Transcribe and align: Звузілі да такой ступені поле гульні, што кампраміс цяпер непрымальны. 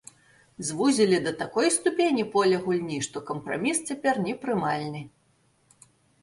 Звузілі 0.67 1.17
да 1.25 1.33
такой 1.41 1.67
ступені 1.75 2.23
поле 2.37 2.57
гульні, 2.63 2.97
што 3.09 3.23
кампраміс 3.29 3.83
цяпер 3.91 4.15
непрымальны. 4.25 5.01